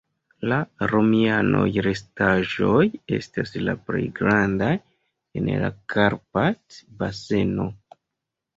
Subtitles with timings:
[0.51, 0.55] La
[0.91, 2.87] romiaj restaĵoj
[3.19, 4.73] estas la plej grandaj
[5.43, 7.71] en la Karpat-baseno.